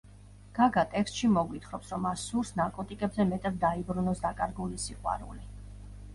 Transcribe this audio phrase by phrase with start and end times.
[0.59, 5.47] გაგა ტექსტში მოგვითხრობს, რომ მას სურს ნარკოტიკებზე მეტად დაიბრუნოს დაკარგული სიყვარული.